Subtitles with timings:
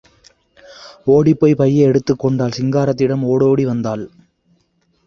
[1.05, 4.09] ஓடிப் போய் பையை எடுத்துக் கொண்டாள், சிங்காரத்திடம் ஓடோடி வந்தாள்.